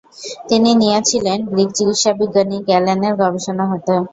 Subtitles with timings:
[0.49, 3.93] তিনি নিয়েছিলেন গ্রিক চিকিৎসাবিজ্ঞানী গ্যালেনের গবেষণা হতে।